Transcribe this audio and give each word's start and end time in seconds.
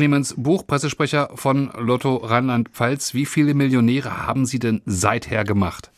Clemens 0.00 0.34
Buch, 0.38 0.66
Pressesprecher 0.66 1.28
von 1.34 1.70
Lotto 1.78 2.16
Rheinland-Pfalz. 2.16 3.12
Wie 3.12 3.26
viele 3.26 3.52
Millionäre 3.52 4.26
haben 4.26 4.46
Sie 4.46 4.58
denn 4.58 4.80
seither 4.86 5.44
gemacht? 5.44 5.90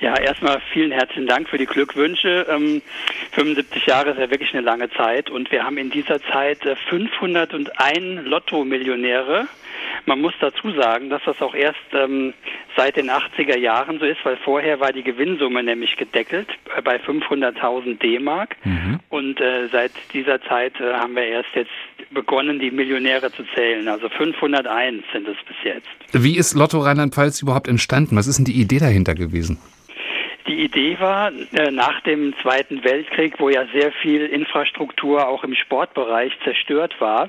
Ja, 0.00 0.18
erstmal 0.18 0.62
vielen 0.72 0.92
herzlichen 0.92 1.26
Dank 1.26 1.46
für 1.46 1.58
die 1.58 1.66
Glückwünsche. 1.66 2.46
Ähm, 2.48 2.80
75 3.32 3.84
Jahre 3.84 4.12
ist 4.12 4.18
ja 4.18 4.30
wirklich 4.30 4.54
eine 4.54 4.62
lange 4.62 4.88
Zeit 4.92 5.28
und 5.28 5.52
wir 5.52 5.62
haben 5.62 5.76
in 5.76 5.90
dieser 5.90 6.22
Zeit 6.22 6.60
501 6.88 7.68
äh, 7.76 8.00
Lotto-Millionäre. 8.22 9.46
Man 10.06 10.22
muss 10.22 10.32
dazu 10.40 10.72
sagen, 10.72 11.10
dass 11.10 11.20
das 11.26 11.42
auch 11.42 11.54
erst 11.54 11.76
ähm, 11.92 12.32
seit 12.76 12.96
den 12.96 13.10
80er 13.10 13.56
Jahren 13.56 13.98
so 13.98 14.04
ist, 14.04 14.24
weil 14.24 14.36
vorher 14.36 14.80
war 14.80 14.92
die 14.92 15.02
Gewinnsumme 15.02 15.62
nämlich 15.62 15.96
gedeckelt 15.96 16.48
äh, 16.76 16.82
bei 16.82 16.96
500.000 16.96 17.98
D-Mark 17.98 18.56
mhm. 18.64 19.00
und 19.08 19.40
äh, 19.40 19.68
seit 19.70 19.92
dieser 20.12 20.40
Zeit 20.42 20.80
äh, 20.80 20.94
haben 20.94 21.14
wir 21.14 21.24
erst 21.24 21.50
jetzt 21.54 21.70
begonnen, 22.10 22.58
die 22.58 22.70
Millionäre 22.70 23.32
zu 23.32 23.44
zählen. 23.54 23.86
Also 23.88 24.08
501 24.08 25.04
sind 25.12 25.28
es 25.28 25.36
bis 25.46 25.56
jetzt. 25.64 25.86
Wie 26.12 26.36
ist 26.36 26.54
Lotto 26.54 26.80
Rheinland-Pfalz 26.80 27.42
überhaupt 27.42 27.68
entstanden? 27.68 28.16
Was 28.16 28.26
ist 28.26 28.38
denn 28.38 28.44
die 28.44 28.60
Idee 28.60 28.78
dahinter 28.78 29.14
gewesen? 29.14 29.58
Die 30.48 30.64
Idee 30.64 30.96
war, 30.98 31.30
äh, 31.52 31.70
nach 31.70 32.00
dem 32.00 32.34
Zweiten 32.40 32.82
Weltkrieg, 32.82 33.34
wo 33.38 33.50
ja 33.50 33.66
sehr 33.74 33.92
viel 33.92 34.24
Infrastruktur 34.24 35.28
auch 35.28 35.44
im 35.44 35.54
Sportbereich 35.54 36.32
zerstört 36.42 36.98
war, 37.00 37.28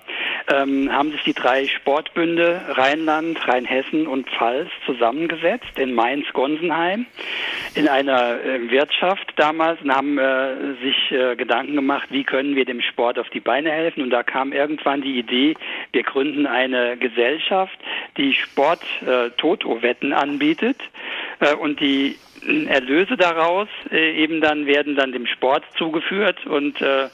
ähm, 0.49 0.89
haben 0.89 1.11
sich 1.11 1.23
die 1.23 1.33
drei 1.33 1.67
Sportbünde 1.67 2.61
Rheinland, 2.69 3.45
Rheinhessen 3.45 4.07
und 4.07 4.29
Pfalz 4.29 4.69
zusammengesetzt 4.85 5.77
in 5.77 5.93
Mainz-Gonsenheim 5.93 7.07
in 7.75 7.89
einer 7.89 8.41
äh, 8.41 8.71
Wirtschaft 8.71 9.33
damals 9.35 9.81
und 9.81 9.93
haben 9.93 10.17
äh, 10.17 10.75
sich 10.81 11.13
Gedanken 11.37 11.75
gemacht, 11.75 12.07
wie 12.11 12.23
können 12.23 12.55
wir 12.55 12.65
dem 12.65 12.81
Sport 12.81 13.19
auf 13.19 13.29
die 13.29 13.39
Beine 13.39 13.71
helfen. 13.71 14.03
Und 14.03 14.11
da 14.11 14.23
kam 14.23 14.53
irgendwann 14.53 15.01
die 15.01 15.17
Idee, 15.17 15.55
wir 15.91 16.03
gründen 16.03 16.45
eine 16.45 16.95
Gesellschaft, 16.97 17.77
die 18.15 18.33
Sport-Toto-Wetten 18.33 20.13
anbietet 20.13 20.77
und 21.59 21.79
die 21.79 22.15
Erlöse 22.67 23.17
daraus 23.17 23.67
äh, 23.91 24.21
eben 24.21 24.41
dann 24.41 24.65
werden 24.65 24.95
dann 24.95 25.11
dem 25.11 25.25
Sport 25.25 25.63
zugeführt 25.77 26.45
und 26.45 26.81
äh, 26.81 27.07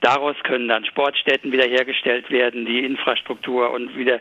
daraus 0.00 0.36
können 0.44 0.68
dann 0.68 0.84
Sportstätten 0.84 1.52
wiederhergestellt 1.52 2.30
werden, 2.30 2.66
die 2.66 2.84
Infrastruktur 2.84 3.70
und 3.72 3.96
wieder 3.96 4.20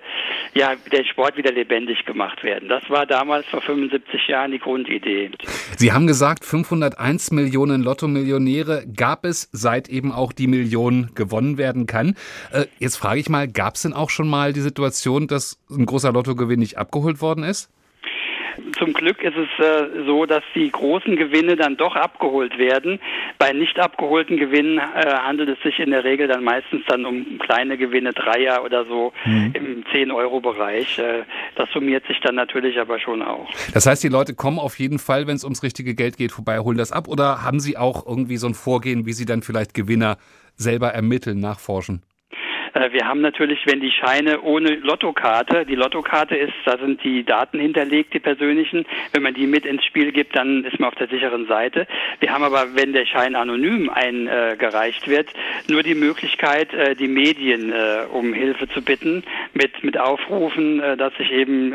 ja 0.54 0.74
der 0.92 1.04
Sport 1.06 1.38
wieder 1.38 1.52
lebendig 1.52 2.06
gemacht 2.06 2.44
werden. 2.44 2.70
Das 2.70 2.90
war 2.90 3.06
damals 3.06 3.46
vor 3.48 3.62
75 3.62 4.28
Jahren 4.28 4.52
die 4.52 4.60
Grundidee. 4.60 5.32
Sie 5.78 5.92
haben 5.92 6.08
gesagt, 6.08 6.46
501 6.46 7.32
Millionen 7.32 7.84
Lotto-Millionäre 7.84 8.86
gab 8.96 9.26
es, 9.26 9.50
seit 9.52 9.90
eben 9.90 10.12
auch 10.12 10.32
die 10.32 10.48
Million 10.48 11.12
gewonnen 11.16 11.58
werden 11.58 11.86
kann. 11.86 12.16
Äh, 12.52 12.66
jetzt 12.80 12.98
frage 12.98 13.20
ich 13.20 13.30
mal, 13.30 13.48
gab 13.48 13.76
es 13.76 13.84
denn 13.84 13.94
auch 13.94 14.10
schon 14.10 14.28
mal 14.28 14.54
die 14.54 14.62
Situation, 14.62 15.28
dass 15.28 15.60
ein 15.70 15.86
großer 15.86 16.12
Lottogewinn 16.12 16.60
nicht 16.60 16.78
abgeholt 16.78 17.22
worden 17.22 17.44
ist? 17.44 17.70
Zum 18.78 18.94
Glück 18.94 19.24
ist 19.24 19.36
es 19.36 19.66
äh, 19.66 20.06
so, 20.06 20.26
dass 20.26 20.44
die 20.56 20.72
großen 20.72 21.16
Gewinne 21.16 21.56
dann 21.56 21.78
doch 21.78 21.96
abgeholt 21.96 22.58
werden. 22.58 23.00
Bei 23.38 23.54
nicht 23.54 23.80
abgeholten 23.80 24.38
Gewinnen 24.38 24.78
äh, 24.78 25.14
handelt 25.14 25.50
es 25.50 25.62
sich 25.64 25.80
in 25.80 25.92
der 25.92 26.04
Regel 26.04 26.28
dann 26.28 26.44
meistens 26.44 26.82
dann 26.88 27.06
um 27.06 27.40
kleine 27.40 27.78
Gewinne, 27.78 28.14
Dreier 28.14 28.64
oder 28.64 28.86
so 28.86 29.14
mhm. 29.26 29.54
im 29.54 29.84
10-Euro-Bereich. 29.86 31.00
Äh, 31.00 31.24
das 31.56 31.70
summiert 31.72 32.06
sich 32.08 32.20
dann 32.22 32.36
natürlich 32.36 32.80
aber 32.80 33.00
schon 33.00 33.22
auch. 33.22 33.50
Das 33.74 33.86
heißt, 33.86 34.04
die 34.04 34.10
Leute 34.10 34.36
kommen 34.36 34.60
auf 34.60 34.80
jeden 34.80 35.00
Fall, 35.00 35.28
wenn 35.28 35.36
es 35.36 35.44
ums 35.44 35.64
richtige 35.64 35.96
Geld 35.96 36.18
geht, 36.18 36.32
vorbei, 36.32 36.60
holen 36.60 36.78
das 36.78 36.92
ab 36.92 37.08
oder 37.08 37.44
haben 37.44 37.60
Sie 37.60 37.78
auch 37.78 38.06
irgendwie 38.06 38.38
so 38.38 38.48
ein 38.48 38.54
Vorgehen, 38.54 39.06
wie 39.06 39.14
Sie 39.14 39.26
dann 39.26 39.42
vielleicht 39.42 39.74
Gewinner 39.74 40.18
selber 40.56 40.90
ermitteln, 40.90 41.40
nachforschen? 41.40 42.02
Äh, 42.78 42.94
wir 42.94 43.08
haben 43.08 43.22
natürlich, 43.22 43.66
wenn 43.66 43.80
die 43.80 43.92
Scheine 43.92 44.42
ohne 44.42 44.76
Lottokarte, 44.76 45.66
die 45.66 45.76
Lottokarte 45.76 46.36
ist, 46.36 46.54
da 46.66 46.78
sind 46.78 47.04
die 47.04 47.24
Daten 47.24 47.60
hinterlegt, 47.60 48.14
die 48.14 48.20
persönlichen. 48.20 48.86
Wenn 49.14 49.24
man 49.24 49.34
die 49.34 49.48
mit 49.48 49.66
ins 49.66 49.84
Spiel 49.86 50.12
gibt, 50.12 50.36
dann 50.36 50.64
ist 50.64 50.80
man 50.80 50.90
auf 50.90 50.96
der 50.96 51.08
sicheren 51.08 51.48
Seite. 51.48 51.88
Wir 52.20 52.32
haben 52.32 52.44
aber, 52.44 52.76
wenn 52.76 52.94
der 52.94 53.06
Schein 53.06 53.36
anonym 53.36 53.90
eingereicht 53.90 55.08
wird, 55.08 55.30
nur 55.68 55.84
die 55.84 55.96
Möglichkeit, 55.96 56.74
äh, 56.74 56.96
die 56.96 57.08
Medien 57.08 57.72
äh, 57.72 58.06
um 58.12 58.34
Hilfe 58.34 58.68
zu 58.70 58.82
bitten, 58.82 59.24
mit, 59.54 59.84
mit 59.84 59.98
Aufrufen, 59.98 60.82
dass 60.98 61.16
sich 61.16 61.32
eben 61.32 61.74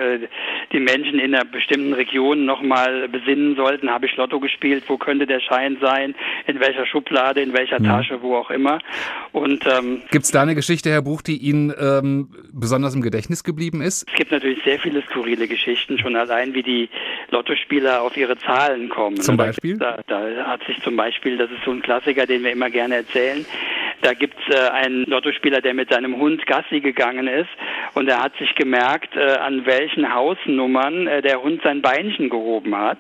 die 0.73 0.81
Menschen 0.81 1.19
in 1.19 1.35
einer 1.35 1.45
bestimmten 1.45 1.93
Region 1.93 2.45
nochmal 2.45 3.09
besinnen 3.09 3.57
sollten, 3.57 3.91
habe 3.91 4.07
ich 4.07 4.17
Lotto 4.17 4.41
gespielt, 4.41 4.85
wo 4.89 4.97
könnte 4.97 5.27
der 5.27 5.41
Schein 5.41 5.77
sein, 5.81 6.15
in 6.47 6.61
welcher 6.61 6.87
Schublade, 6.87 7.41
in 7.41 7.53
welcher 7.53 7.81
ja. 7.81 7.97
Tasche, 7.97 8.23
wo 8.23 8.37
auch 8.37 8.51
immer. 8.51 8.79
Und 9.33 9.65
ähm, 9.67 10.03
Gibt 10.11 10.25
es 10.25 10.31
da 10.31 10.43
eine 10.43 10.55
Geschichte, 10.55 10.91
Herr 10.91 11.03
Buch, 11.03 11.23
die 11.23 11.37
Ihnen 11.37 11.73
ähm, 11.79 12.29
besonders 12.53 12.95
im 12.95 13.03
Gedächtnis 13.03 13.45
geblieben 13.45 13.81
ist? 13.81 14.09
Es 14.09 14.15
gibt 14.15 14.33
natürlich 14.33 14.63
sehr 14.65 14.79
viele 14.79 15.03
skurrile 15.03 15.47
Geschichten, 15.47 15.99
schon 15.99 16.17
allein 16.17 16.55
wie 16.55 16.63
die 16.63 16.89
Lottospieler 17.31 18.03
auf 18.03 18.17
ihre 18.17 18.37
Zahlen 18.39 18.89
kommen. 18.89 19.21
Zum 19.21 19.37
Beispiel? 19.37 19.79
Da, 19.79 20.01
da, 20.07 20.47
hat 20.47 20.65
sich 20.65 20.81
zum 20.83 20.97
Beispiel, 20.97 21.37
das 21.37 21.51
ist 21.51 21.65
so 21.65 21.71
ein 21.71 21.83
Klassiker, 21.83 22.27
den 22.27 22.43
wir 22.43 22.53
immer 22.53 22.71
gerne 22.71 22.97
erzählen, 22.97 23.45
da 24.03 24.15
gibt 24.15 24.37
es 24.41 24.55
äh, 24.55 24.69
einen 24.71 25.05
Lottospieler, 25.05 25.61
der 25.61 25.75
mit 25.75 25.91
seinem 25.91 26.17
Hund 26.17 26.45
Gassi 26.47 26.81
gegangen 26.81 27.29
ist. 27.29 27.49
Und 27.95 28.09
er 28.09 28.23
hat 28.23 28.37
sich 28.37 28.55
gemerkt, 28.57 29.17
äh, 29.17 29.37
an 29.39 29.65
welchen 29.65 30.13
Hausnummern 30.13 31.07
äh, 31.07 31.23
der 31.23 31.43
Hund 31.43 31.63
sein 31.63 31.83
Beinchen 31.83 32.29
gehoben 32.29 32.77
hat, 32.77 32.99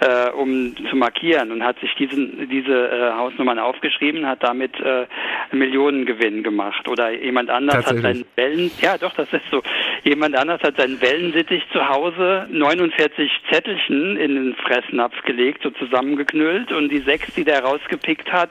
äh, 0.00 0.30
um 0.30 0.74
zu 0.90 0.96
markieren. 0.96 1.50
Und 1.50 1.64
hat 1.64 1.78
sich 1.80 1.94
diesen, 1.94 2.48
diese 2.50 2.88
äh, 2.88 3.12
Hausnummern 3.12 3.58
aufgeschrieben, 3.58 4.26
hat 4.26 4.42
damit 4.42 4.78
äh, 4.80 5.06
Millionengewinn 5.52 6.42
gemacht. 6.42 6.88
Oder 6.88 7.10
jemand 7.10 7.48
anders 7.48 7.86
hat 7.86 7.98
seinen 7.98 8.26
Wellen, 8.36 8.70
ja 8.80 8.98
doch, 8.98 9.14
das 9.14 9.32
ist 9.32 9.44
so, 9.50 9.62
jemand 10.02 10.36
anders 10.36 10.62
hat 10.62 10.76
seinen 10.76 11.00
Wellensittich 11.00 11.62
zu 11.72 11.88
Hause 11.88 12.46
49 12.50 13.30
Zettelchen 13.50 14.16
in 14.16 14.34
den 14.34 14.54
Fressnapf 14.56 15.22
gelegt, 15.22 15.62
so 15.62 15.70
zusammengeknüllt. 15.70 16.70
Und 16.70 16.90
die 16.90 17.00
sechs, 17.00 17.32
die 17.34 17.44
der 17.44 17.64
rausgepickt 17.64 18.30
hat, 18.30 18.50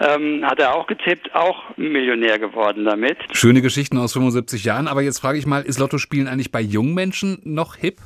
ähm, 0.00 0.44
hat 0.44 0.58
er 0.58 0.74
auch 0.74 0.86
getippt, 0.86 1.34
auch 1.34 1.76
Millionär 1.76 2.38
geworden 2.38 2.84
damit. 2.84 3.18
Schöne 3.32 3.62
Geschichten 3.62 3.98
aus 3.98 4.14
75 4.14 4.64
Jahren, 4.64 4.88
aber 4.88 5.02
jetzt 5.02 5.20
frage 5.20 5.38
ich 5.38 5.46
mal, 5.46 5.62
ist 5.62 5.78
Lottospielen 5.78 6.26
eigentlich 6.26 6.50
bei 6.50 6.60
jungen 6.60 6.94
Menschen 6.94 7.40
noch 7.44 7.76
hip? 7.76 7.98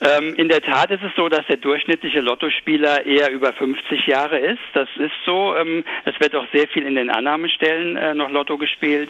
Ähm, 0.00 0.34
in 0.36 0.48
der 0.48 0.60
Tat 0.60 0.90
ist 0.90 1.02
es 1.02 1.12
so, 1.16 1.28
dass 1.28 1.46
der 1.46 1.56
durchschnittliche 1.56 2.20
Lottospieler 2.20 3.06
eher 3.06 3.30
über 3.30 3.52
50 3.52 4.06
Jahre 4.06 4.38
ist. 4.38 4.60
Das 4.74 4.88
ist 4.98 5.14
so. 5.24 5.56
Ähm, 5.56 5.84
es 6.04 6.18
wird 6.20 6.34
auch 6.34 6.46
sehr 6.52 6.68
viel 6.68 6.84
in 6.84 6.96
den 6.96 7.08
Annahmestellen 7.08 7.96
äh, 7.96 8.14
noch 8.14 8.30
Lotto 8.30 8.58
gespielt. 8.58 9.08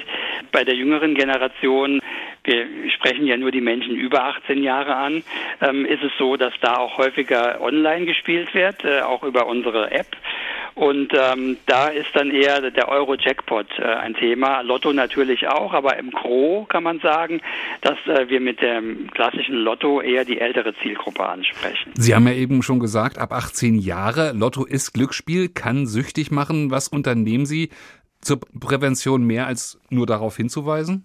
Bei 0.52 0.64
der 0.64 0.74
jüngeren 0.74 1.14
Generation, 1.14 2.00
wir 2.44 2.66
sprechen 2.94 3.26
ja 3.26 3.36
nur 3.36 3.50
die 3.50 3.60
Menschen 3.60 3.96
über 3.96 4.24
18 4.24 4.62
Jahre 4.62 4.94
an, 4.94 5.24
ähm, 5.60 5.84
ist 5.86 6.04
es 6.04 6.12
so, 6.18 6.36
dass 6.36 6.54
da 6.60 6.76
auch 6.76 6.98
häufiger 6.98 7.60
online 7.60 8.06
gespielt 8.06 8.54
wird, 8.54 8.84
äh, 8.84 9.00
auch 9.00 9.24
über 9.24 9.46
unsere 9.46 9.90
App. 9.90 10.16
Und 10.76 11.14
ähm, 11.14 11.56
da 11.64 11.88
ist 11.88 12.10
dann 12.12 12.30
eher 12.30 12.70
der 12.70 12.88
Euro-Jackpot 12.88 13.66
äh, 13.78 13.82
ein 13.82 14.12
Thema. 14.12 14.60
Lotto 14.60 14.92
natürlich 14.92 15.48
auch, 15.48 15.72
aber 15.72 15.96
im 15.96 16.10
Gro 16.10 16.66
kann 16.68 16.82
man 16.82 17.00
sagen, 17.00 17.40
dass 17.80 17.96
äh, 18.06 18.28
wir 18.28 18.40
mit 18.40 18.60
dem 18.60 19.10
klassischen 19.10 19.54
Lotto 19.54 20.02
eher 20.02 20.26
die 20.26 20.38
ältere 20.38 20.74
Zielgruppe 20.82 21.26
ansprechen. 21.26 21.92
Sie 21.94 22.14
haben 22.14 22.26
ja 22.26 22.34
eben 22.34 22.62
schon 22.62 22.78
gesagt, 22.78 23.16
ab 23.16 23.32
18 23.32 23.76
Jahre, 23.76 24.32
Lotto 24.32 24.66
ist 24.66 24.92
Glücksspiel, 24.92 25.48
kann 25.48 25.86
süchtig 25.86 26.30
machen. 26.30 26.70
Was 26.70 26.88
unternehmen 26.88 27.46
Sie 27.46 27.70
zur 28.20 28.40
Prävention 28.60 29.24
mehr 29.24 29.46
als 29.46 29.80
nur 29.88 30.04
darauf 30.04 30.36
hinzuweisen? 30.36 31.04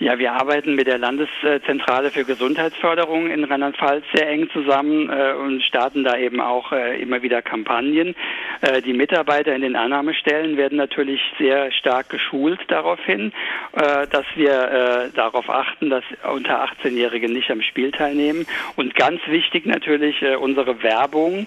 Ja, 0.00 0.18
wir 0.18 0.32
arbeiten 0.32 0.76
mit 0.76 0.86
der 0.86 0.96
Landeszentrale 0.96 2.10
für 2.10 2.24
Gesundheitsförderung 2.24 3.30
in 3.30 3.44
Rheinland-Pfalz 3.44 4.02
sehr 4.14 4.30
eng 4.30 4.48
zusammen 4.50 5.10
äh, 5.10 5.34
und 5.34 5.62
starten 5.62 6.04
da 6.04 6.16
eben 6.16 6.40
auch 6.40 6.72
äh, 6.72 6.98
immer 7.02 7.20
wieder 7.20 7.42
Kampagnen. 7.42 8.14
Äh, 8.62 8.80
die 8.80 8.94
Mitarbeiter 8.94 9.54
in 9.54 9.60
den 9.60 9.76
Annahmestellen 9.76 10.56
werden 10.56 10.78
natürlich 10.78 11.20
sehr 11.38 11.70
stark 11.72 12.08
geschult 12.08 12.60
daraufhin, 12.68 13.32
äh, 13.72 14.06
dass 14.06 14.24
wir 14.36 14.52
äh, 14.52 15.10
darauf 15.14 15.50
achten, 15.50 15.90
dass 15.90 16.04
unter 16.32 16.64
18-Jährige 16.64 17.30
nicht 17.30 17.50
am 17.50 17.60
Spiel 17.60 17.90
teilnehmen. 17.92 18.46
Und 18.76 18.94
ganz 18.94 19.20
wichtig 19.26 19.66
natürlich 19.66 20.22
äh, 20.22 20.36
unsere 20.36 20.82
Werbung, 20.82 21.46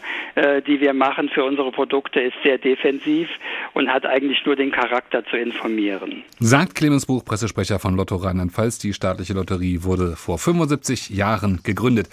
die 0.68 0.80
wir 0.80 0.94
machen 0.94 1.30
für 1.30 1.44
unsere 1.44 1.72
Produkte, 1.72 2.20
ist 2.20 2.36
sehr 2.44 2.58
defensiv 2.58 3.30
und 3.74 3.92
hat 3.92 4.06
eigentlich 4.06 4.44
nur 4.46 4.56
den 4.56 4.72
Charakter 4.72 5.24
zu 5.26 5.38
informieren. 5.38 6.24
Sagt 6.40 6.76
Clemens 6.76 7.06
Buch, 7.06 7.24
Pressesprecher 7.24 7.80
von 7.80 7.96
Lotto 7.96 8.16
Rheinland 8.16 8.43
Rheinland-Pfalz. 8.44 8.78
Die 8.80 8.94
staatliche 8.94 9.34
Lotterie 9.34 9.84
wurde 9.84 10.16
vor 10.16 10.38
75 10.38 11.10
Jahren 11.10 11.62
gegründet. 11.64 12.10